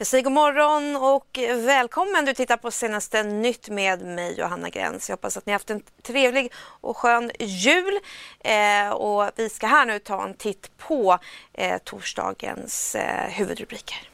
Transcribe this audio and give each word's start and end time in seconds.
Jag 0.00 0.06
säger 0.06 0.24
god 0.24 0.32
morgon 0.32 0.96
och 0.96 1.38
välkommen. 1.54 2.24
Du 2.24 2.34
tittar 2.34 2.56
på 2.56 2.70
senaste 2.70 3.22
nytt 3.22 3.68
med 3.68 4.02
mig 4.02 4.38
Johanna 4.38 4.68
Gräns. 4.68 5.08
Jag 5.08 5.16
hoppas 5.16 5.36
att 5.36 5.46
ni 5.46 5.52
har 5.52 5.54
haft 5.54 5.70
en 5.70 5.82
trevlig 6.02 6.52
och 6.56 6.96
skön 6.96 7.30
jul. 7.38 7.98
Eh, 8.40 8.88
och 8.88 9.30
vi 9.36 9.48
ska 9.48 9.66
här 9.66 9.86
nu 9.86 9.98
ta 9.98 10.24
en 10.24 10.34
titt 10.34 10.76
på 10.76 11.18
eh, 11.52 11.78
torsdagens 11.78 12.94
eh, 12.94 13.30
huvudrubriker. 13.30 14.10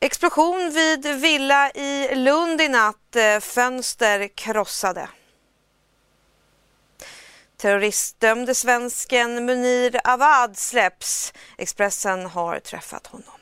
Explosion 0.00 0.70
vid 0.70 1.06
villa 1.20 1.70
i 1.70 2.14
Lund 2.14 2.60
i 2.60 2.68
natt. 2.68 3.16
Eh, 3.16 3.40
fönster 3.40 4.28
krossade. 4.28 5.08
Terroristdömde 7.58 8.54
svensken 8.54 9.46
Munir 9.46 10.00
Awad 10.04 10.56
släpps. 10.56 11.32
Expressen 11.56 12.26
har 12.26 12.58
träffat 12.58 13.06
honom. 13.06 13.40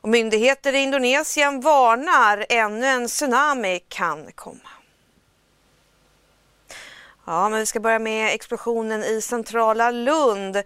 Och 0.00 0.08
myndigheter 0.08 0.72
i 0.72 0.78
Indonesien 0.78 1.60
varnar 1.60 2.46
ännu 2.48 2.86
en 2.86 3.08
tsunami 3.08 3.80
kan 3.88 4.32
komma. 4.32 4.68
Ja, 7.26 7.48
men 7.48 7.58
vi 7.58 7.66
ska 7.66 7.80
börja 7.80 7.98
med 7.98 8.34
explosionen 8.34 9.04
i 9.04 9.20
centrala 9.20 9.90
Lund. 9.90 10.62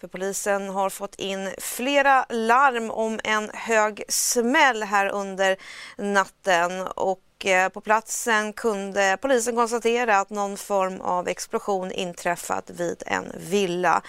För 0.00 0.08
polisen 0.08 0.68
har 0.68 0.90
fått 0.90 1.14
in 1.14 1.54
flera 1.58 2.26
larm 2.28 2.90
om 2.90 3.20
en 3.24 3.50
hög 3.54 4.04
smäll 4.08 4.82
här 4.82 5.08
under 5.08 5.56
natten 5.96 6.80
och 6.86 7.20
och 7.34 7.46
eh, 7.46 7.68
på 7.68 7.80
platsen 7.80 8.52
kunde 8.52 9.18
polisen 9.20 9.56
konstatera 9.56 10.18
att 10.18 10.30
någon 10.30 10.56
form 10.56 11.00
av 11.00 11.28
explosion 11.28 11.92
inträffat 11.92 12.70
vid 12.70 13.02
en 13.06 13.32
villa. 13.36 14.02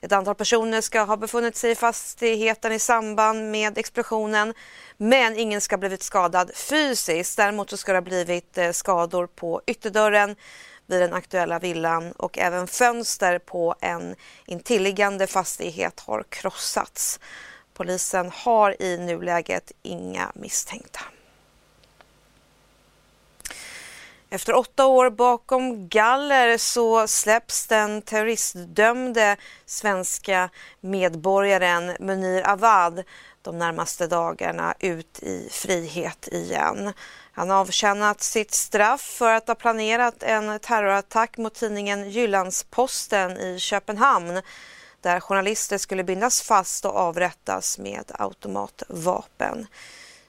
Ett 0.00 0.12
antal 0.12 0.34
personer 0.34 0.80
ska 0.80 1.00
ha 1.00 1.16
befunnit 1.16 1.56
sig 1.56 1.70
i 1.70 1.74
fastigheten 1.74 2.72
i 2.72 2.78
samband 2.78 3.50
med 3.50 3.78
explosionen 3.78 4.54
men 4.96 5.36
ingen 5.36 5.60
ska 5.60 5.74
ha 5.74 5.78
blivit 5.78 6.02
skadad 6.02 6.50
fysiskt. 6.54 7.36
Däremot 7.36 7.70
så 7.70 7.76
ska 7.76 7.92
det 7.92 7.96
ha 7.96 8.02
blivit 8.02 8.58
eh, 8.58 8.70
skador 8.70 9.26
på 9.26 9.62
ytterdörren 9.66 10.36
vid 10.86 11.00
den 11.00 11.12
aktuella 11.12 11.58
villan 11.58 12.12
och 12.12 12.38
även 12.38 12.66
fönster 12.66 13.38
på 13.38 13.74
en 13.80 14.14
intilliggande 14.46 15.26
fastighet 15.26 16.00
har 16.00 16.24
krossats. 16.28 17.20
Polisen 17.74 18.30
har 18.34 18.82
i 18.82 18.98
nuläget 18.98 19.72
inga 19.82 20.32
misstänkta. 20.34 21.00
Efter 24.32 24.54
åtta 24.54 24.86
år 24.86 25.10
bakom 25.10 25.88
galler 25.88 26.58
så 26.58 27.08
släpps 27.08 27.66
den 27.66 28.02
terroristdömde 28.02 29.36
svenska 29.66 30.50
medborgaren 30.80 31.96
Munir 32.00 32.48
Awad 32.48 33.02
de 33.42 33.58
närmaste 33.58 34.06
dagarna 34.06 34.74
ut 34.80 35.18
i 35.22 35.48
frihet 35.50 36.28
igen. 36.28 36.92
Han 37.32 37.50
har 37.50 37.56
avtjänat 37.56 38.22
sitt 38.22 38.54
straff 38.54 39.00
för 39.00 39.34
att 39.34 39.48
ha 39.48 39.54
planerat 39.54 40.22
en 40.22 40.58
terrorattack 40.58 41.36
mot 41.36 41.54
tidningen 41.54 42.10
Jyllandsposten 42.10 43.30
i 43.30 43.58
Köpenhamn 43.58 44.42
där 45.00 45.20
journalister 45.20 45.78
skulle 45.78 46.04
bindas 46.04 46.42
fast 46.42 46.84
och 46.84 46.96
avrättas 46.96 47.78
med 47.78 48.12
automatvapen. 48.14 49.66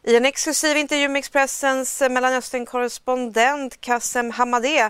I 0.06 0.16
en 0.16 0.25
exklusiv 0.25 0.78
intervju 0.78 1.09
med 1.09 1.19
Expressens 1.19 2.02
Mellanöstern-korrespondent 2.02 3.81
Kassem 3.81 4.31
Hamadeh 4.31 4.90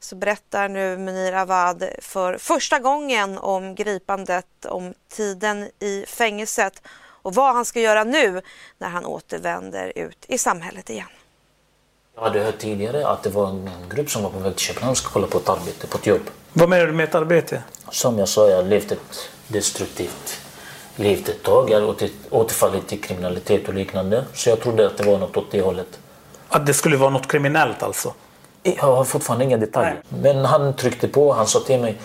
så 0.00 0.16
berättar 0.16 0.68
nu 0.68 0.98
Munir 0.98 1.32
Awad 1.32 1.84
för 2.02 2.38
första 2.38 2.78
gången 2.78 3.38
om 3.38 3.74
gripandet, 3.74 4.46
om 4.68 4.94
tiden 5.08 5.70
i 5.80 6.04
fängelset 6.08 6.82
och 7.22 7.34
vad 7.34 7.54
han 7.54 7.64
ska 7.64 7.80
göra 7.80 8.04
nu 8.04 8.42
när 8.78 8.88
han 8.88 9.04
återvänder 9.04 9.92
ut 9.98 10.24
i 10.28 10.38
samhället 10.38 10.90
igen. 10.90 11.08
Jag 12.14 12.22
hade 12.22 12.40
hört 12.40 12.58
tidigare 12.58 13.08
att 13.08 13.22
det 13.22 13.30
var 13.30 13.48
en 13.48 13.70
grupp 13.90 14.10
som 14.10 14.22
var 14.22 14.30
på 14.30 14.38
väg 14.38 14.56
till 14.56 14.66
Köpenhamn 14.66 14.96
och 15.04 15.12
kolla 15.12 15.26
på 15.26 15.38
ett 15.38 15.48
arbete, 15.48 15.86
på 15.86 15.98
ett 15.98 16.06
jobb. 16.06 16.30
Vad 16.52 16.68
menar 16.68 16.86
du 16.86 16.92
med 16.92 17.04
ett 17.04 17.14
arbete? 17.14 17.62
Som 17.90 18.18
jag 18.18 18.28
sa, 18.28 18.48
jag 18.48 18.56
har 18.56 18.64
levt 18.64 18.92
ett 18.92 19.30
destruktivt 19.48 20.43
levt 20.96 21.28
ett 21.28 21.42
tag. 21.42 21.70
Jag 21.70 21.80
hade 21.80 22.08
återfallit 22.30 22.92
i 22.92 22.96
kriminalitet 22.96 23.68
och 23.68 23.74
liknande. 23.74 24.24
Så 24.34 24.48
jag 24.48 24.60
trodde 24.60 24.86
att 24.86 24.96
det 24.96 25.04
var 25.04 25.18
något 25.18 25.36
åt 25.36 25.50
det 25.50 25.60
hållet. 25.60 25.98
Att 26.48 26.66
det 26.66 26.74
skulle 26.74 26.96
vara 26.96 27.10
något 27.10 27.28
kriminellt 27.28 27.82
alltså? 27.82 28.12
Jag 28.62 28.82
har 28.82 29.04
fortfarande 29.04 29.44
inga 29.44 29.56
detaljer. 29.56 30.02
Nej. 30.08 30.34
Men 30.34 30.44
han 30.44 30.76
tryckte 30.76 31.08
på, 31.08 31.32
han 31.32 31.46
sa 31.46 31.60
till 31.60 31.80
mig 31.80 31.96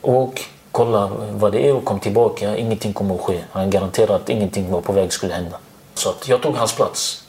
och 0.00 0.40
kolla 0.72 1.10
vad 1.30 1.52
det 1.52 1.68
är 1.68 1.74
och 1.74 1.84
kom 1.84 2.00
tillbaka. 2.00 2.56
Ingenting 2.56 2.92
kommer 2.92 3.14
att 3.14 3.20
ske. 3.20 3.44
Han 3.50 3.70
garanterade 3.70 4.16
att 4.16 4.28
ingenting 4.28 4.70
var 4.70 4.80
på 4.80 4.92
väg 4.92 5.12
skulle 5.12 5.34
hända. 5.34 5.58
Så 5.94 6.10
att 6.10 6.28
jag 6.28 6.42
tog 6.42 6.56
hans 6.56 6.76
plats. 6.76 7.24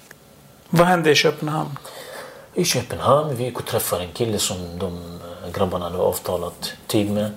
Vad 0.70 0.88
hände 0.88 1.12
i 1.12 1.16
Köpenhamn? 1.16 1.78
I 2.54 2.66
Köpenhamn, 2.66 3.36
vi 3.36 3.44
gick 3.44 3.60
och 3.60 3.66
träffade 3.66 4.04
en 4.04 4.12
kille 4.12 4.40
som 4.40 4.80
de 4.80 5.20
grabbarna 5.54 5.86
hade 5.86 5.98
avtalat 5.98 6.74
tid 6.88 7.12
med. 7.12 7.32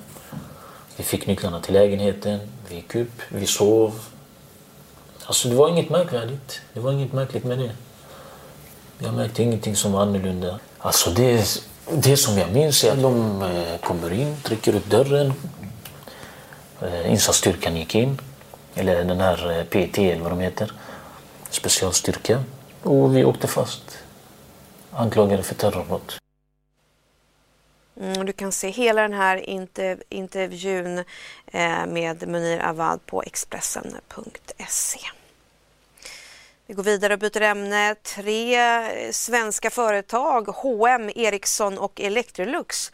Vi 0.97 1.05
fick 1.05 1.27
nycklarna 1.27 1.61
till 1.61 1.75
lägenheten, 1.75 2.41
vi 2.69 2.75
gick 2.75 2.95
upp, 2.95 3.23
vi 3.29 3.47
sov. 3.47 4.01
Alltså 5.25 5.49
det 5.49 5.55
var 5.55 5.69
inget 5.69 5.91
märkvärdigt. 5.91 6.61
Det 6.73 6.81
var 6.81 6.93
inget 6.93 7.13
märkligt 7.13 7.45
med 7.45 7.59
det. 7.59 7.71
Jag 8.99 9.15
märkte 9.15 9.43
ingenting 9.43 9.77
som 9.77 9.93
var 9.93 10.03
annorlunda. 10.03 10.59
Alltså 10.79 11.11
det, 11.11 11.63
det 11.93 12.17
som 12.17 12.39
jag 12.39 12.53
minns 12.53 12.85
är 12.85 12.93
att 12.93 13.03
de 13.03 13.43
eh, 13.43 13.79
kommer 13.79 14.13
in, 14.13 14.37
trycker 14.43 14.75
upp 14.75 14.91
dörren. 14.91 15.33
Eh, 16.83 17.13
insatsstyrkan 17.13 17.77
gick 17.77 17.95
in. 17.95 18.21
Eller 18.75 19.05
den 19.05 19.21
här 19.21 19.59
eh, 19.59 19.65
PT 19.65 19.99
eller 19.99 20.23
vad 20.23 20.33
de 20.33 20.41
heter. 20.41 20.73
Specialstyrka. 21.51 22.45
Och 22.83 23.17
vi 23.17 23.25
åkte 23.25 23.47
fast. 23.47 23.99
Anklagade 24.91 25.43
för 25.43 25.55
terrorbrott. 25.55 26.19
Mm, 28.01 28.27
du 28.27 28.33
kan 28.33 28.53
se 28.53 28.69
hela 28.71 29.03
den 29.03 29.13
här 29.13 29.37
interv 29.37 30.03
intervjun 30.09 30.99
eh, 31.47 31.87
med 31.87 32.29
Munir 32.29 32.61
Awad 32.63 33.07
på 33.07 33.23
Expressen.se. 33.23 34.99
Vi 36.67 36.75
går 36.75 36.83
vidare 36.83 37.13
och 37.13 37.19
byter 37.19 37.41
ämne. 37.41 37.95
Tre 37.95 38.57
eh, 38.57 39.11
svenska 39.11 39.71
företag, 39.71 40.49
H&M, 40.49 41.11
Ericsson 41.15 41.79
och 41.79 42.01
Electrolux 42.01 42.93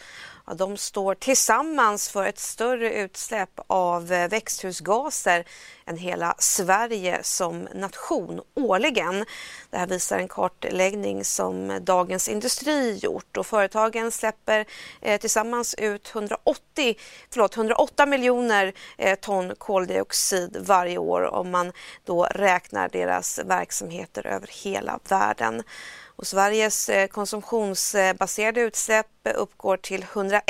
Ja, 0.50 0.54
de 0.54 0.76
står 0.76 1.14
tillsammans 1.14 2.08
för 2.08 2.26
ett 2.26 2.38
större 2.38 2.92
utsläpp 2.92 3.60
av 3.66 4.12
eh, 4.12 4.28
växthusgaser 4.28 5.44
än 5.86 5.96
hela 5.96 6.34
Sverige 6.38 7.18
som 7.22 7.68
nation 7.74 8.40
årligen. 8.54 9.24
Det 9.70 9.78
här 9.78 9.86
visar 9.86 10.18
en 10.18 10.28
kartläggning 10.28 11.24
som 11.24 11.78
Dagens 11.82 12.28
Industri 12.28 12.98
gjort 13.02 13.36
och 13.36 13.46
företagen 13.46 14.10
släpper 14.10 14.66
eh, 15.00 15.20
tillsammans 15.20 15.74
ut 15.74 16.10
180, 16.14 16.96
förlåt, 17.30 17.56
108 17.56 18.06
miljoner 18.06 18.72
eh, 18.98 19.18
ton 19.18 19.54
koldioxid 19.58 20.56
varje 20.60 20.98
år 20.98 21.22
om 21.22 21.50
man 21.50 21.72
då 22.04 22.24
räknar 22.24 22.88
deras 22.88 23.40
verksamheter 23.44 24.26
över 24.26 24.50
hela 24.64 24.98
världen. 25.08 25.62
Och 26.20 26.26
Sveriges 26.26 26.88
eh, 26.88 27.06
konsumtionsbaserade 27.06 28.60
utsläpp 28.60 29.06
uppgår 29.34 29.76
till 29.76 30.02
101 30.02 30.44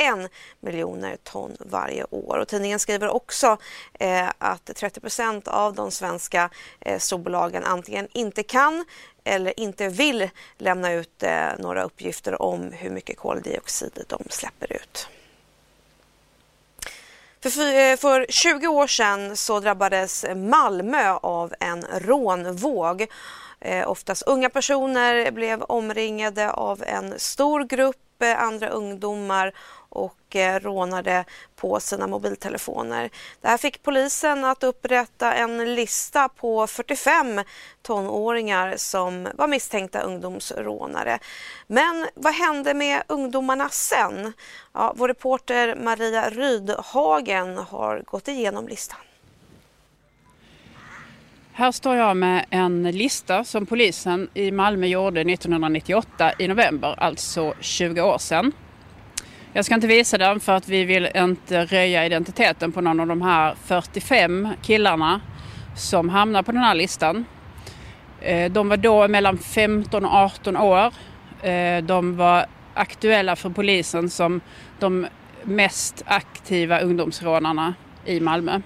miljoner 0.59 1.17
ton 1.23 1.57
varje 1.59 2.05
år. 2.09 2.37
Och 2.37 2.47
tidningen 2.47 2.79
skriver 2.79 3.07
också 3.07 3.57
eh, 3.99 4.29
att 4.37 4.69
30% 4.69 5.49
av 5.49 5.73
de 5.73 5.91
svenska 5.91 6.49
eh, 6.79 6.99
storbolagen 6.99 7.63
antingen 7.63 8.07
inte 8.13 8.43
kan 8.43 8.85
eller 9.23 9.59
inte 9.59 9.87
vill 9.87 10.29
lämna 10.57 10.91
ut 10.91 11.23
eh, 11.23 11.47
några 11.59 11.83
uppgifter 11.83 12.41
om 12.41 12.71
hur 12.71 12.89
mycket 12.89 13.17
koldioxid 13.17 14.05
de 14.07 14.23
släpper 14.29 14.73
ut. 14.73 15.07
För, 17.41 17.79
eh, 17.79 17.97
för 17.97 18.25
20 18.29 18.67
år 18.67 18.87
sedan 18.87 19.37
så 19.37 19.59
drabbades 19.59 20.25
Malmö 20.35 21.11
av 21.11 21.53
en 21.59 21.85
rånvåg 21.99 23.07
Eh, 23.61 23.89
oftast 23.89 24.23
unga 24.27 24.49
personer 24.49 25.31
blev 25.31 25.63
omringade 25.63 26.51
av 26.51 26.83
en 26.83 27.19
stor 27.19 27.63
grupp 27.63 28.21
eh, 28.21 28.41
andra 28.41 28.69
ungdomar 28.69 29.53
och 29.89 30.35
eh, 30.35 30.59
rånade 30.59 31.25
på 31.55 31.79
sina 31.79 32.07
mobiltelefoner. 32.07 33.09
Det 33.41 33.47
här 33.47 33.57
fick 33.57 33.83
polisen 33.83 34.45
att 34.45 34.63
upprätta 34.63 35.33
en 35.33 35.75
lista 35.75 36.29
på 36.29 36.67
45 36.67 37.41
tonåringar 37.81 38.77
som 38.77 39.27
var 39.35 39.47
misstänkta 39.47 40.01
ungdomsrånare. 40.01 41.19
Men 41.67 42.07
vad 42.15 42.33
hände 42.33 42.73
med 42.73 43.03
ungdomarna 43.07 43.69
sen? 43.69 44.33
Ja, 44.73 44.93
vår 44.95 45.07
reporter 45.07 45.75
Maria 45.75 46.29
Rydhagen 46.29 47.57
har 47.57 48.03
gått 48.05 48.27
igenom 48.27 48.67
listan. 48.67 48.99
Här 51.53 51.71
står 51.71 51.95
jag 51.95 52.17
med 52.17 52.45
en 52.49 52.83
lista 52.91 53.43
som 53.43 53.65
polisen 53.65 54.29
i 54.33 54.51
Malmö 54.51 54.87
gjorde 54.87 55.21
1998 55.21 56.31
i 56.39 56.47
november, 56.47 56.95
alltså 56.97 57.53
20 57.59 58.01
år 58.01 58.17
sedan. 58.17 58.51
Jag 59.53 59.65
ska 59.65 59.75
inte 59.75 59.87
visa 59.87 60.17
den 60.17 60.39
för 60.39 60.55
att 60.55 60.67
vi 60.67 60.85
vill 60.85 61.09
inte 61.15 61.65
röja 61.65 62.05
identiteten 62.05 62.71
på 62.71 62.81
någon 62.81 62.99
av 62.99 63.07
de 63.07 63.21
här 63.21 63.55
45 63.65 64.49
killarna 64.61 65.21
som 65.75 66.09
hamnar 66.09 66.43
på 66.43 66.51
den 66.51 66.61
här 66.61 66.75
listan. 66.75 67.25
Eh, 68.21 68.51
de 68.51 68.69
var 68.69 68.77
då 68.77 69.07
mellan 69.07 69.37
15 69.37 70.05
och 70.05 70.13
18 70.13 70.57
år. 70.57 70.93
Eh, 71.41 71.83
de 71.83 72.17
var 72.17 72.45
aktuella 72.73 73.35
för 73.35 73.49
polisen 73.49 74.09
som 74.09 74.41
de 74.79 75.07
mest 75.43 76.03
aktiva 76.05 76.79
ungdomsrånarna 76.79 77.73
i 78.05 78.19
Malmö. 78.19 78.61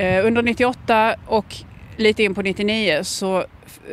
Eh, 0.00 0.26
under 0.26 0.42
98 0.42 1.14
och 1.26 1.56
lite 1.96 2.22
in 2.22 2.34
på 2.34 2.42
99 2.42 3.04
så 3.04 3.44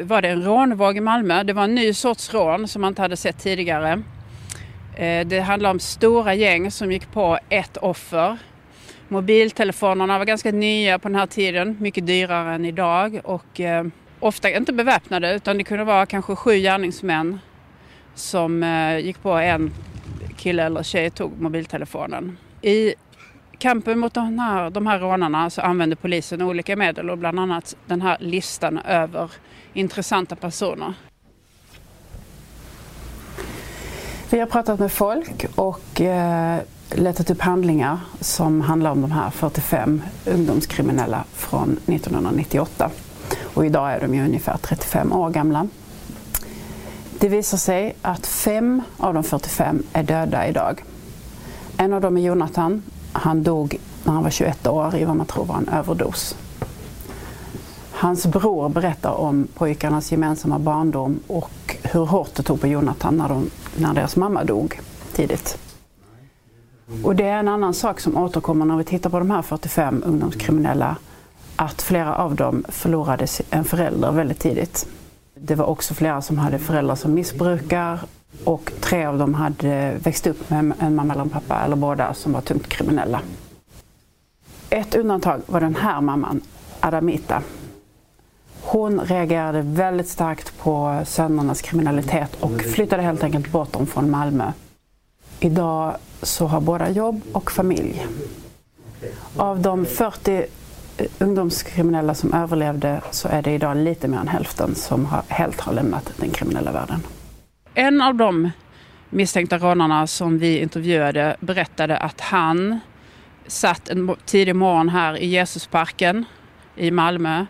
var 0.02 0.22
det 0.22 0.30
en 0.30 0.44
rånvåg 0.44 0.98
i 0.98 1.02
Malmö. 1.02 1.44
Det 1.44 1.54
var 1.54 1.64
en 1.64 1.76
ny 1.76 1.94
sorts 1.94 2.34
rån 2.34 2.68
som 2.68 2.82
man 2.82 2.92
inte 2.92 3.02
hade 3.02 3.18
sett 3.18 3.40
tidigare. 3.40 4.02
Eh, 4.96 5.28
det 5.28 5.40
handlade 5.40 5.72
om 5.72 5.80
stora 5.80 6.34
gäng 6.34 6.72
som 6.72 6.92
gick 6.92 7.12
på 7.12 7.40
ett 7.50 7.78
offer. 7.78 8.38
Mobiltelefonerna 9.08 10.18
var 10.18 10.26
ganska 10.26 10.52
nya 10.52 11.00
på 11.00 11.08
den 11.08 11.16
här 11.16 11.26
tiden, 11.26 11.78
mycket 11.80 12.08
dyrare 12.08 12.56
än 12.56 12.66
idag 12.66 13.22
och 13.24 13.60
eh, 13.60 13.86
ofta 14.20 14.50
inte 14.50 14.74
beväpnade 14.74 15.34
utan 15.34 15.58
det 15.58 15.64
kunde 15.64 15.84
vara 15.84 16.06
kanske 16.06 16.36
sju 16.36 16.56
gärningsmän 16.60 17.40
som 18.16 18.64
gick 19.04 19.22
på 19.22 19.32
en 19.32 19.72
kille 20.38 20.64
eller 20.64 20.84
tjej 20.84 21.10
tog 21.10 21.42
mobiltelefonen. 21.42 22.38
I 22.62 22.94
kampen 23.60 24.00
mot 24.00 24.14
de 24.14 24.40
här, 24.40 24.70
de 24.70 24.88
här 24.88 25.00
rånarna 25.00 25.50
så 25.50 25.62
använder 25.62 25.96
polisen 25.96 26.42
olika 26.42 26.76
medel 26.76 27.10
och 27.10 27.18
bland 27.18 27.40
annat 27.40 27.76
den 27.86 28.02
här 28.02 28.18
listan 28.20 28.78
över 28.78 29.32
intressanta 29.74 30.36
personer. 30.36 30.94
Vi 34.30 34.40
har 34.40 34.48
pratat 34.48 34.80
med 34.80 34.92
folk 34.92 35.46
och 35.56 36.02
eh, 36.02 36.60
letat 36.92 37.30
upp 37.30 37.42
handlingar 37.42 38.00
som 38.20 38.62
handlar 38.62 38.92
om 38.92 39.02
de 39.02 39.12
här 39.12 39.30
45 39.30 40.02
ungdomskriminella 40.26 41.24
från 41.34 41.72
1998. 41.72 42.90
Och 43.54 43.66
idag 43.66 43.92
är 43.92 44.00
de 44.02 44.16
ju 44.16 44.26
ungefär 44.26 44.58
35 44.58 45.14
år 45.14 45.30
gamla. 45.30 45.68
Det 47.20 47.30
visar 47.30 47.58
sig 47.58 47.96
att 48.02 48.28
fem 48.28 48.82
av 48.98 49.14
de 49.14 49.24
45 49.24 49.84
är 49.94 50.04
döda 50.04 50.48
idag. 50.48 50.84
En 51.78 51.94
av 51.94 52.02
dem 52.02 52.18
är 52.18 52.22
Jonathan 52.22 52.84
han 53.12 53.44
dog 53.44 53.80
när 54.04 54.14
han 54.14 54.24
var 54.24 54.30
21 54.30 54.68
år 54.68 54.96
i 54.96 55.06
vad 55.06 55.16
man 55.16 55.26
tror 55.26 55.46
var 55.46 55.58
en 55.58 55.70
överdos. 55.70 56.36
Hans 57.92 58.26
bror 58.26 58.70
berättar 58.70 59.12
om 59.12 59.48
pojkarnas 59.54 60.12
gemensamma 60.12 60.60
barndom 60.60 61.20
och 61.28 61.78
hur 61.84 62.06
hårt 62.06 62.36
det 62.36 62.44
tog 62.44 62.62
på 62.62 62.68
Jonathan 62.68 63.18
när, 63.18 63.30
de, 63.30 63.50
när 63.78 63.94
deras 63.94 64.16
mamma 64.16 64.44
dog 64.44 64.80
tidigt. 65.14 65.58
Och 67.04 67.16
det 67.16 67.24
är 67.24 67.40
en 67.40 67.48
annan 67.48 67.74
sak 67.74 68.00
som 68.00 68.18
återkommer 68.18 68.66
när 68.66 68.78
vi 68.78 68.84
tittar 68.84 69.10
på 69.10 69.20
de 69.20 69.32
här 69.32 69.42
45 69.42 70.04
ungdomskriminella, 70.06 70.96
att 71.56 71.82
flera 71.82 72.16
av 72.16 72.36
dem 72.36 72.66
förlorade 72.70 73.28
en 73.50 73.64
förälder 73.64 74.12
väldigt 74.12 74.40
tidigt. 74.40 74.88
Det 75.36 75.56
var 75.56 75.66
också 75.66 75.94
flera 75.94 76.22
som 76.22 76.38
hade 76.38 76.60
föräldrar 76.60 76.96
som 76.96 77.14
missbrukar 77.14 78.00
och 78.44 78.72
tre 78.80 79.06
av 79.06 79.18
dem 79.18 79.34
hade 79.34 79.98
växt 80.04 80.28
upp 80.28 80.50
med 80.50 80.74
en 80.80 80.96
mamma 80.96 81.14
eller 81.14 81.24
en 81.24 81.30
pappa, 81.30 81.62
eller 81.66 81.76
båda, 81.76 82.14
som 82.14 82.34
var 82.34 82.42
tungt 82.42 82.68
kriminella. 82.68 83.22
Ett 84.70 84.96
undantag 84.96 85.42
var 85.46 85.62
den 85.62 85.76
här 85.76 86.02
mamman, 86.02 86.42
Adamita. 86.80 87.44
Hon 88.62 89.00
reagerade 89.00 89.62
väldigt 89.62 90.08
starkt 90.08 90.58
på 90.58 91.02
sönernas 91.06 91.62
kriminalitet 91.62 92.38
och 92.40 92.62
flyttade 92.62 93.04
helt 93.04 93.24
enkelt 93.24 93.52
bort 93.52 93.74
dem 93.74 93.88
från 93.88 94.12
Malmö. 94.12 94.52
Idag 95.40 95.96
så 96.22 96.48
har 96.48 96.62
båda 96.62 96.90
jobb 96.90 97.22
och 97.32 97.52
familj. 97.52 98.08
Av 99.38 99.60
de 99.62 99.86
40 99.86 100.46
eh, 100.98 101.08
ungdomskriminella 101.20 102.14
som 102.14 102.34
överlevde 102.34 103.02
så 103.12 103.28
är 103.28 103.42
det 103.42 103.52
idag 103.52 103.78
lite 103.78 104.08
mer 104.08 104.18
än 104.18 104.28
hälften 104.28 104.76
som 104.76 105.06
har, 105.06 105.24
helt 105.28 105.62
har 105.62 105.74
lämnat 105.74 106.12
den 106.18 106.30
kriminella 106.30 106.72
världen. 106.72 107.04
En 107.80 108.02
av 108.02 108.16
de 108.16 108.52
misstänkta 109.10 109.58
rånarna 109.58 110.08
som 110.08 110.40
vi 110.40 110.60
intervjuade 110.60 111.36
berättade 111.40 111.98
att 111.98 112.22
han 112.22 112.80
satt 113.48 113.90
en 113.90 114.16
tidig 114.26 114.56
morgon 114.56 114.90
här 114.90 115.18
i 115.18 115.26
Jesusparken 115.26 116.26
i 116.76 116.92
Malmö 116.92 117.46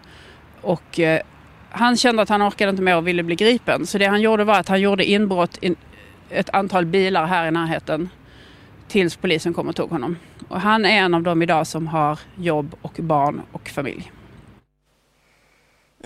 och 0.61 0.99
eh, 0.99 1.21
han 1.69 1.97
kände 1.97 2.21
att 2.21 2.29
han 2.29 2.41
orkade 2.41 2.69
inte 2.69 2.81
mer 2.81 2.97
och 2.97 3.07
ville 3.07 3.23
bli 3.23 3.35
gripen. 3.35 3.85
Så 3.85 3.97
det 3.97 4.05
han 4.05 4.21
gjorde 4.21 4.43
var 4.43 4.59
att 4.59 4.67
han 4.67 4.81
gjorde 4.81 5.05
inbrott 5.05 5.57
i 5.61 5.75
ett 6.29 6.49
antal 6.49 6.85
bilar 6.85 7.25
här 7.25 7.47
i 7.47 7.51
närheten 7.51 8.09
tills 8.87 9.15
polisen 9.15 9.53
kom 9.53 9.67
och 9.67 9.75
tog 9.75 9.89
honom. 9.89 10.17
Och 10.47 10.61
han 10.61 10.85
är 10.85 10.97
en 10.97 11.13
av 11.13 11.23
dem 11.23 11.41
idag 11.41 11.67
som 11.67 11.87
har 11.87 12.19
jobb 12.35 12.75
och 12.81 12.93
barn 12.97 13.41
och 13.51 13.69
familj. 13.69 14.11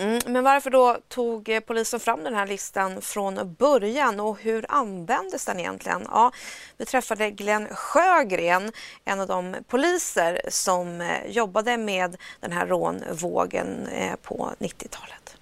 Mm, 0.02 0.20
men 0.26 0.44
varför 0.44 0.70
då 0.70 0.98
tog 1.08 1.48
eh, 1.48 1.60
polisen 1.60 2.00
fram 2.00 2.24
den 2.24 2.34
här 2.34 2.46
listan 2.46 3.00
från 3.00 3.54
början 3.58 4.20
och 4.20 4.40
hur 4.40 4.66
användes 4.68 5.44
den 5.44 5.60
egentligen? 5.60 6.02
Ja, 6.10 6.32
vi 6.78 6.84
träffade 6.84 7.30
Glenn 7.30 7.66
Sjögren, 7.70 8.72
en 9.04 9.20
av 9.20 9.26
de 9.26 9.56
poliser 9.68 10.40
som 10.48 11.00
eh, 11.00 11.26
jobbade 11.26 11.76
med 11.76 12.16
den 12.40 12.52
här 12.52 12.66
rånvågen 12.66 13.86
eh, 13.86 14.14
på 14.22 14.50
90-talet. 14.58 15.36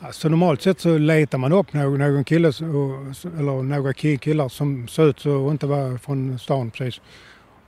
Alltså 0.00 0.28
normalt 0.28 0.62
sett 0.62 0.80
så 0.80 0.98
letar 0.98 1.38
man 1.38 1.52
upp 1.52 1.72
någon, 1.72 1.98
någon 1.98 2.24
kille 2.24 2.48
eller 2.48 3.62
några 3.62 3.92
killar 3.92 4.48
som 4.48 4.88
ser 4.88 5.08
ut 5.08 5.18
att 5.18 5.26
inte 5.26 5.66
vara 5.66 5.98
från 5.98 6.38
stan 6.38 6.70
precis 6.70 7.00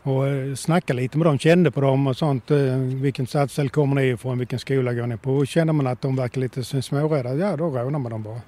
och 0.04 0.28
eh, 0.28 0.54
snackade 0.54 1.00
lite 1.00 1.18
med 1.18 1.26
dem, 1.26 1.38
kände 1.38 1.70
på 1.70 1.80
dem 1.80 2.06
och 2.06 2.16
sånt. 2.16 2.50
Eh, 2.50 2.76
vilken 2.76 3.26
stadsdel 3.26 3.70
kommer 3.70 3.94
ni 3.94 4.02
ifrån? 4.08 4.38
Vilken 4.38 4.58
skola 4.58 4.92
går 4.92 5.06
ni 5.06 5.16
på? 5.16 5.32
Och 5.32 5.46
känner 5.46 5.72
man 5.72 5.86
att 5.86 6.02
de 6.02 6.16
verkar 6.16 6.40
lite 6.40 6.64
smårädda, 6.64 7.34
ja 7.34 7.56
då 7.56 7.64
rånar 7.64 7.98
man 7.98 8.12
dem 8.12 8.22
bara. 8.22 8.40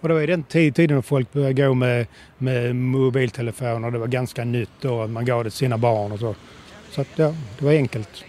Och 0.00 0.08
det 0.08 0.14
var 0.14 0.20
i 0.20 0.26
den 0.26 0.42
tiden 0.42 0.94
när 0.94 1.02
folk 1.02 1.32
började 1.32 1.52
gå 1.52 1.74
med, 1.74 2.06
med 2.38 2.76
mobiltelefoner. 2.76 3.90
Det 3.90 3.98
var 3.98 4.06
ganska 4.06 4.44
nytt 4.44 4.70
då 4.80 5.02
att 5.02 5.10
man 5.10 5.24
gav 5.24 5.44
det 5.44 5.50
till 5.50 5.58
sina 5.58 5.78
barn 5.78 6.12
och 6.12 6.18
så. 6.18 6.34
Så 6.90 7.00
att, 7.00 7.08
ja, 7.16 7.34
det 7.58 7.64
var 7.64 7.72
enkelt. 7.72 8.24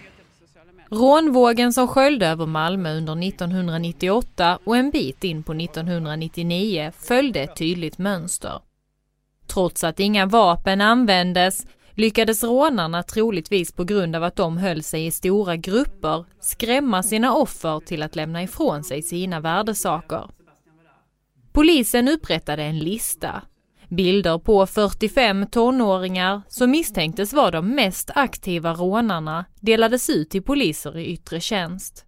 Rånvågen 0.90 1.72
som 1.72 1.88
sköljde 1.88 2.26
över 2.26 2.46
Malmö 2.46 2.96
under 2.96 3.28
1998 3.28 4.58
och 4.64 4.76
en 4.76 4.90
bit 4.90 5.24
in 5.24 5.42
på 5.42 5.52
1999 5.52 6.92
följde 6.98 7.40
ett 7.40 7.56
tydligt 7.56 7.98
mönster. 7.98 8.60
Trots 9.46 9.84
att 9.84 10.00
inga 10.00 10.26
vapen 10.26 10.80
användes 10.80 11.66
lyckades 11.94 12.44
rånarna 12.44 13.02
troligtvis 13.02 13.72
på 13.72 13.84
grund 13.84 14.16
av 14.16 14.24
att 14.24 14.36
de 14.36 14.58
höll 14.58 14.82
sig 14.82 15.06
i 15.06 15.10
stora 15.10 15.56
grupper 15.56 16.24
skrämma 16.40 17.02
sina 17.02 17.34
offer 17.34 17.80
till 17.80 18.02
att 18.02 18.16
lämna 18.16 18.42
ifrån 18.42 18.84
sig 18.84 19.02
sina 19.02 19.40
värdesaker. 19.40 20.30
Polisen 21.52 22.08
upprättade 22.08 22.62
en 22.62 22.78
lista. 22.78 23.42
Bilder 23.88 24.38
på 24.38 24.66
45 24.66 25.46
tonåringar 25.46 26.42
som 26.48 26.70
misstänktes 26.70 27.32
vara 27.32 27.50
de 27.50 27.68
mest 27.74 28.10
aktiva 28.14 28.74
rånarna 28.74 29.44
delades 29.60 30.10
ut 30.10 30.30
till 30.30 30.42
poliser 30.42 30.98
i 30.98 31.06
yttre 31.06 31.40
tjänst. 31.40 32.04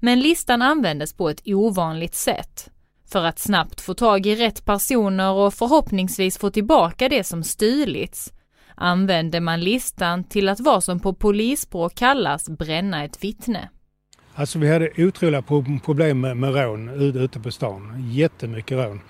Men 0.00 0.20
listan 0.20 0.62
användes 0.62 1.12
på 1.14 1.28
ett 1.28 1.42
ovanligt 1.46 2.14
sätt 2.14 2.70
för 3.08 3.24
att 3.24 3.38
snabbt 3.38 3.80
få 3.80 3.94
tag 3.94 4.26
i 4.26 4.34
rätt 4.34 4.64
personer 4.64 5.32
och 5.32 5.54
förhoppningsvis 5.54 6.38
få 6.38 6.50
tillbaka 6.50 7.08
det 7.08 7.24
som 7.24 7.44
stulits 7.44 8.32
använde 8.76 9.40
man 9.40 9.60
listan 9.60 10.24
till 10.24 10.48
att 10.48 10.60
vad 10.60 10.84
som 10.84 11.00
på 11.00 11.12
polisspråk 11.14 11.94
kallas 11.94 12.48
bränna 12.48 13.04
ett 13.04 13.24
vittne. 13.24 13.68
Alltså 14.34 14.58
vi 14.58 14.72
hade 14.72 14.90
otroliga 14.96 15.42
problem 15.84 16.20
med, 16.20 16.36
med 16.36 16.54
rån 16.54 16.88
ute 17.16 17.40
på 17.40 17.50
stan. 17.50 18.10
Jättemycket 18.10 18.78
rån. 18.78 19.00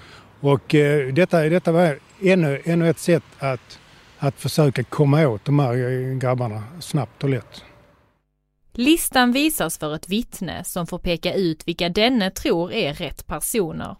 Och 0.40 0.75
eh, 0.75 1.14
detta, 1.14 1.42
detta 1.42 1.73
var 1.73 1.99
ännu, 2.23 2.62
ännu 2.64 2.90
ett 2.90 2.99
sätt 2.99 3.25
att, 3.38 3.78
att 4.18 4.40
försöka 4.40 4.85
komma 4.85 5.26
åt 5.28 5.44
de 5.44 5.58
här 5.58 6.14
grabbarna 6.18 6.62
snabbt 6.80 7.25
och 7.25 7.30
lätt. 7.30 7.64
Listan 8.73 9.32
visas 9.32 9.78
för 9.78 9.94
ett 9.94 10.08
vittne 10.08 10.64
som 10.64 10.87
får 10.87 10.99
peka 10.99 11.35
ut 11.35 11.68
vilka 11.68 11.88
denne 11.88 12.30
tror 12.30 12.73
är 12.73 12.94
rätt 12.94 13.26
personer. 13.26 13.96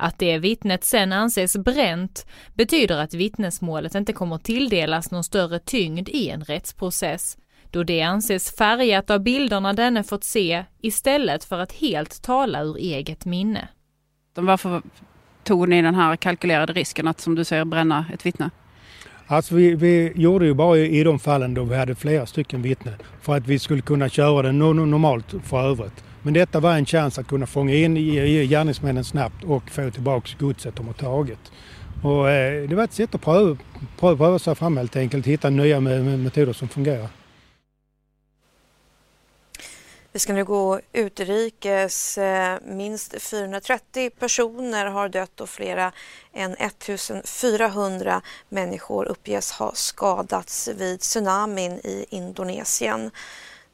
Att 0.00 0.18
det 0.18 0.38
vittnet 0.38 0.84
sen 0.84 1.12
anses 1.12 1.56
bränt 1.56 2.26
betyder 2.54 2.98
att 2.98 3.14
vittnesmålet 3.14 3.94
inte 3.94 4.12
kommer 4.12 4.38
tilldelas 4.38 5.10
någon 5.10 5.24
större 5.24 5.58
tyngd 5.58 6.08
i 6.08 6.28
en 6.28 6.44
rättsprocess, 6.44 7.36
då 7.70 7.82
det 7.82 8.02
anses 8.02 8.56
färgat 8.56 9.10
av 9.10 9.20
bilderna 9.20 9.72
denne 9.72 10.04
fått 10.04 10.24
se 10.24 10.64
istället 10.80 11.44
för 11.44 11.58
att 11.58 11.72
helt 11.72 12.22
tala 12.22 12.62
ur 12.62 12.76
eget 12.76 13.24
minne. 13.24 13.68
Varför 14.34 14.82
tog 15.44 15.68
ni 15.68 15.82
den 15.82 15.94
här 15.94 16.16
kalkylerade 16.16 16.72
risken 16.72 17.08
att 17.08 17.20
som 17.20 17.34
du 17.34 17.44
säger 17.44 17.64
bränna 17.64 18.06
ett 18.14 18.26
vittne? 18.26 18.50
Alltså 19.26 19.54
vi, 19.54 19.74
vi 19.74 20.12
gjorde 20.14 20.46
ju 20.46 20.54
bara 20.54 20.78
i 20.78 21.04
de 21.04 21.18
fallen 21.18 21.54
då 21.54 21.64
vi 21.64 21.76
hade 21.76 21.94
flera 21.94 22.26
stycken 22.26 22.62
vittnen 22.62 22.94
för 23.20 23.36
att 23.36 23.46
vi 23.46 23.58
skulle 23.58 23.82
kunna 23.82 24.08
köra 24.08 24.42
det 24.42 24.52
normalt 24.52 25.34
för 25.44 25.70
övrigt. 25.70 26.04
Men 26.28 26.34
detta 26.34 26.60
var 26.60 26.72
en 26.72 26.86
chans 26.86 27.18
att 27.18 27.26
kunna 27.26 27.46
fånga 27.46 27.74
in 27.74 27.94
gärningsmännen 28.48 29.04
snabbt 29.04 29.44
och 29.44 29.70
få 29.70 29.90
tillbaka 29.90 30.28
godset 30.38 30.76
de 30.76 30.86
har 30.86 30.94
tagit. 30.94 31.52
Och, 32.02 32.30
eh, 32.30 32.68
det 32.68 32.74
var 32.74 32.84
ett 32.84 32.92
sätt 32.92 33.14
att 33.14 33.20
pröva, 33.20 33.56
pröva, 33.98 34.16
pröva 34.16 34.38
sig 34.38 34.54
fram 34.54 34.76
helt 34.76 34.96
enkelt, 34.96 35.26
hitta 35.26 35.50
nya 35.50 35.80
metoder 35.80 36.52
som 36.52 36.68
fungerar. 36.68 37.08
Vi 40.12 40.18
ska 40.18 40.32
nu 40.32 40.44
gå 40.44 40.80
utrikes. 40.92 42.18
Eh, 42.18 42.58
minst 42.66 43.22
430 43.22 44.10
personer 44.10 44.86
har 44.86 45.08
dött 45.08 45.40
och 45.40 45.48
flera 45.48 45.92
än 46.32 46.56
1400 46.58 48.22
människor 48.48 49.04
uppges 49.04 49.52
ha 49.52 49.72
skadats 49.74 50.68
vid 50.68 51.00
tsunamin 51.00 51.72
i 51.72 52.06
Indonesien. 52.08 53.10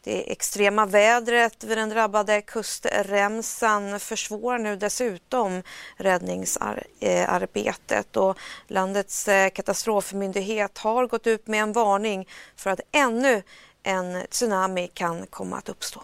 Det 0.05 0.33
extrema 0.33 0.87
vädret 0.87 1.65
vid 1.65 1.79
den 1.79 1.89
drabbade 1.89 2.41
kustremsan 2.41 4.01
försvårar 4.01 4.59
nu 4.59 4.77
dessutom 4.77 5.63
räddningsarbetet 5.97 8.17
och 8.17 8.39
landets 8.69 9.29
eh, 9.29 9.51
katastrofmyndighet 9.51 10.79
har 10.79 11.07
gått 11.07 11.27
ut 11.27 11.47
med 11.47 11.63
en 11.63 11.73
varning 11.73 12.29
för 12.57 12.71
att 12.71 12.81
ännu 12.93 13.43
en 13.83 14.23
tsunami 14.31 14.91
kan 14.95 15.27
komma 15.27 15.57
att 15.57 15.69
uppstå. 15.69 16.01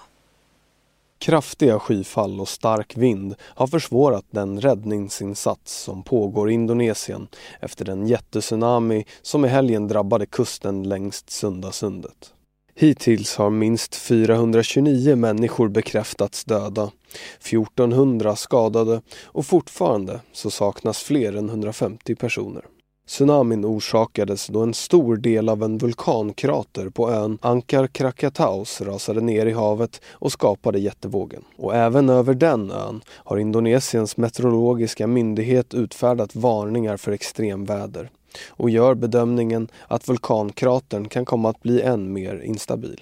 Kraftiga 1.19 1.79
skyfall 1.79 2.41
och 2.41 2.49
stark 2.49 2.97
vind 2.97 3.35
har 3.43 3.67
försvårat 3.67 4.25
den 4.31 4.61
räddningsinsats 4.61 5.75
som 5.75 6.03
pågår 6.03 6.51
i 6.51 6.55
Indonesien 6.55 7.29
efter 7.61 7.85
den 7.85 8.07
jättetsunami 8.07 9.05
som 9.23 9.45
i 9.45 9.49
helgen 9.49 9.89
drabbade 9.89 10.27
kusten 10.27 10.83
längs 10.83 11.25
Sundasundet. 11.27 12.33
Hittills 12.75 13.37
har 13.37 13.51
minst 13.51 13.95
429 13.95 15.17
människor 15.17 15.69
bekräftats 15.69 16.45
döda, 16.45 16.91
1400 17.39 18.37
skadade 18.37 19.03
och 19.25 19.47
fortfarande 19.47 20.21
så 20.33 20.51
saknas 20.51 20.99
fler 20.99 21.37
än 21.37 21.49
150 21.49 22.15
personer. 22.15 22.65
Tsunamin 23.11 23.65
orsakades 23.65 24.47
då 24.47 24.63
en 24.63 24.75
stor 24.75 25.17
del 25.17 25.49
av 25.49 25.63
en 25.63 25.79
vulkankrater 25.79 26.89
på 26.89 27.11
ön 27.11 27.39
Ankar 27.43 27.87
Krakataus 27.87 28.81
rasade 28.81 29.21
ner 29.21 29.47
i 29.47 29.53
havet 29.53 30.01
och 30.11 30.33
skapade 30.33 30.79
jättevågen. 30.79 31.45
Och 31.57 31.75
även 31.75 32.09
över 32.09 32.35
den 32.35 32.71
ön 32.71 33.01
har 33.09 33.39
Indonesiens 33.39 34.17
meteorologiska 34.17 35.07
myndighet 35.07 35.75
utfärdat 35.75 36.35
varningar 36.35 36.97
för 36.97 37.13
extremväder 37.13 38.11
och 38.49 38.71
gör 38.71 38.95
bedömningen 38.95 39.69
att 39.89 40.09
vulkankratern 40.09 41.09
kan 41.09 41.25
komma 41.25 41.51
att 41.51 41.63
bli 41.63 41.83
än 41.83 42.13
mer 42.13 42.41
instabil. 42.41 43.01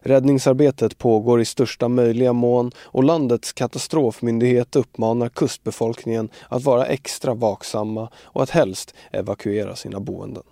Räddningsarbetet 0.00 0.98
pågår 0.98 1.40
i 1.40 1.44
största 1.44 1.88
möjliga 1.88 2.32
mån 2.32 2.70
och 2.78 3.04
landets 3.04 3.52
katastrofmyndighet 3.52 4.76
uppmanar 4.76 5.28
kustbefolkningen 5.28 6.28
att 6.48 6.62
vara 6.62 6.86
extra 6.86 7.34
vaksamma 7.34 8.10
och 8.16 8.42
att 8.42 8.50
helst 8.50 8.94
evakuera 9.12 9.76
sina 9.76 10.00
boenden. 10.00 10.42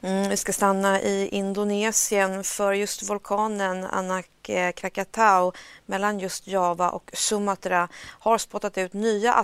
Mm, 0.00 0.30
vi 0.30 0.36
ska 0.36 0.52
stanna 0.52 1.00
i 1.00 1.28
Indonesien 1.28 2.44
för 2.44 2.72
just 2.72 3.10
vulkanen 3.10 3.84
Anak 3.84 4.26
Eh, 4.50 4.72
Krakatau 4.72 5.52
mellan 5.86 6.18
just 6.18 6.46
Java 6.46 6.90
och 6.90 7.10
Sumatra 7.12 7.88
har 8.04 8.38
spottat 8.38 8.78
ut 8.78 8.92
nya 8.92 9.34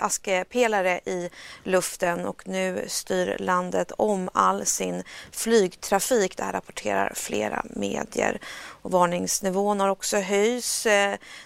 askpelare 0.00 0.90
eh, 0.90 1.02
eh, 1.06 1.12
i 1.14 1.30
luften 1.62 2.26
och 2.26 2.48
nu 2.48 2.84
styr 2.88 3.36
landet 3.38 3.92
om 3.98 4.28
all 4.34 4.66
sin 4.66 5.02
flygtrafik. 5.32 6.36
Det 6.36 6.42
här 6.42 6.52
rapporterar 6.52 7.12
flera 7.14 7.62
medier. 7.70 8.40
Och 8.82 8.90
varningsnivån 8.90 9.80
har 9.80 9.88
också 9.88 10.16
höjts 10.16 10.86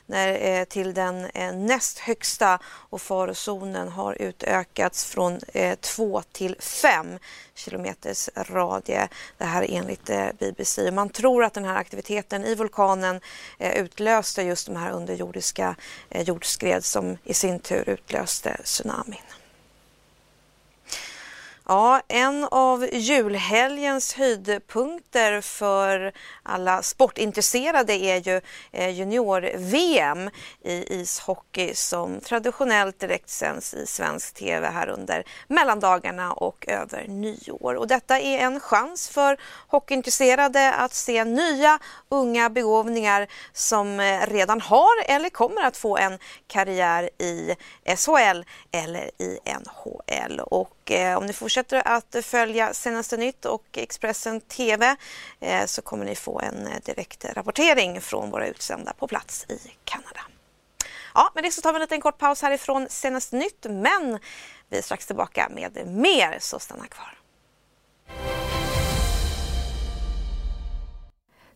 när, 0.06 0.64
till 0.64 0.94
den 0.94 1.28
näst 1.66 1.98
högsta 1.98 2.58
och 2.64 3.00
farozonen 3.00 3.88
har 3.88 4.22
utökats 4.22 5.04
från 5.04 5.40
2 5.80 6.22
till 6.32 6.56
5 6.60 7.18
kilometers 7.54 8.28
radie. 8.36 9.08
Det 9.38 9.44
här 9.44 9.66
enligt 9.68 10.10
BBC. 10.38 10.90
Man 10.90 11.08
tror 11.08 11.44
att 11.44 11.54
den 11.54 11.64
här 11.64 11.74
aktiviteten 11.90 12.44
i 12.44 12.54
vulkanen 12.54 13.20
eh, 13.58 13.82
utlöste 13.82 14.42
just 14.42 14.66
de 14.66 14.76
här 14.76 14.90
underjordiska 14.90 15.76
eh, 16.10 16.22
jordskred 16.22 16.84
som 16.84 17.18
i 17.24 17.34
sin 17.34 17.60
tur 17.60 17.88
utlöste 17.88 18.60
tsunamin. 18.64 19.39
Ja, 21.70 22.00
en 22.08 22.44
av 22.44 22.88
julhelgens 22.92 24.14
höjdpunkter 24.14 25.40
för 25.40 26.12
alla 26.42 26.82
sportintresserade 26.82 27.92
är 27.92 28.28
ju 28.28 28.40
eh, 28.72 28.90
junior-VM 28.90 30.30
i 30.64 31.00
ishockey 31.00 31.74
som 31.74 32.20
traditionellt 32.20 33.00
direktsänds 33.00 33.74
i 33.74 33.86
svensk 33.86 34.34
tv 34.34 34.68
här 34.68 34.88
under 34.88 35.24
mellandagarna 35.48 36.32
och 36.32 36.64
över 36.68 37.06
nyår. 37.08 37.74
Och 37.74 37.88
detta 37.88 38.20
är 38.20 38.38
en 38.38 38.60
chans 38.60 39.08
för 39.08 39.36
hockeyintresserade 39.68 40.74
att 40.74 40.94
se 40.94 41.24
nya 41.24 41.78
unga 42.08 42.50
begåvningar 42.50 43.26
som 43.52 44.00
eh, 44.00 44.20
redan 44.26 44.60
har 44.60 45.04
eller 45.06 45.30
kommer 45.30 45.62
att 45.62 45.76
få 45.76 45.96
en 45.96 46.18
karriär 46.46 47.10
i 47.18 47.54
SHL 47.96 48.44
eller 48.72 49.10
i 49.18 49.38
NHL. 49.44 50.40
Och 50.40 50.76
Eh, 50.90 51.16
om 51.18 51.26
ni 51.26 51.32
fortsätter 51.32 51.59
att 51.84 52.16
följa 52.22 52.74
Senaste 52.74 53.16
Nytt 53.16 53.44
och 53.44 53.64
Expressen 53.72 54.40
TV 54.40 54.96
eh, 55.40 55.64
så 55.66 55.82
kommer 55.82 56.04
ni 56.04 56.14
få 56.14 56.40
en 56.40 56.66
eh, 56.66 56.80
direkt 56.84 57.24
rapportering 57.24 58.00
från 58.00 58.30
våra 58.30 58.46
utsända 58.46 58.92
på 58.92 59.06
plats 59.06 59.46
i 59.48 59.58
Kanada. 59.84 60.20
Ja, 61.14 61.30
med 61.34 61.44
det 61.44 61.50
så 61.50 61.60
tar 61.60 61.72
vi 61.72 61.76
en 61.76 61.80
liten 61.80 62.00
kort 62.00 62.18
paus 62.18 62.42
härifrån 62.42 62.86
Senaste 62.90 63.36
Nytt, 63.36 63.66
men 63.68 64.18
vi 64.68 64.78
är 64.78 64.82
strax 64.82 65.06
tillbaka 65.06 65.48
med 65.54 65.86
mer, 65.86 66.36
så 66.40 66.58
stanna 66.58 66.86
kvar. 66.86 67.18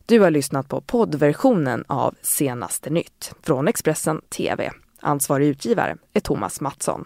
Du 0.05 0.19
har 0.19 0.31
lyssnat 0.31 0.69
på 0.69 0.81
poddversionen 0.81 1.85
av 1.87 2.15
Senaste 2.21 2.89
Nytt 2.89 3.33
från 3.43 3.67
Expressen 3.67 4.21
TV. 4.21 4.71
Ansvarig 4.99 5.47
utgivare 5.47 5.97
är 6.13 6.19
Thomas 6.19 6.61
Mattsson. 6.61 7.05